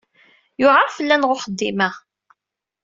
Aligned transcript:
Yewɛeṛ 0.59 0.89
fell-aneɣ 0.97 1.29
uxeddim-a. 1.35 1.89